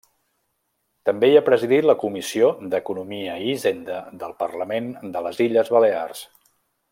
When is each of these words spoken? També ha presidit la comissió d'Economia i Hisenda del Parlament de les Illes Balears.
També 1.09 1.27
ha 1.31 1.43
presidit 1.49 1.87
la 1.89 1.95
comissió 2.03 2.49
d'Economia 2.71 3.35
i 3.43 3.51
Hisenda 3.57 4.01
del 4.25 4.35
Parlament 4.43 4.91
de 5.17 5.23
les 5.29 5.43
Illes 5.47 5.71
Balears. 5.77 6.25